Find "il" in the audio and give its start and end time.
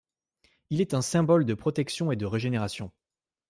0.71-0.81